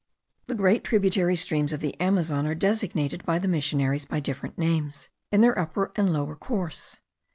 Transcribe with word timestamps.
The 0.47 0.55
great 0.55 0.83
tributary 0.83 1.35
streams 1.35 1.73
of 1.73 1.79
the 1.79 1.93
Amazon 2.01 2.47
are 2.47 2.55
designated 2.55 3.23
by 3.23 3.37
the 3.37 3.47
missionaries 3.47 4.07
by 4.07 4.19
different 4.19 4.57
names 4.57 5.09
in 5.31 5.41
their 5.41 5.59
upper 5.59 5.91
and 5.95 6.11
lower 6.11 6.35
course. 6.35 7.01